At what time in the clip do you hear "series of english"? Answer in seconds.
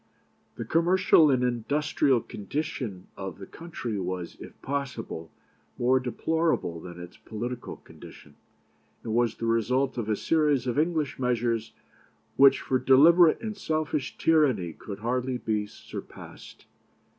10.15-11.19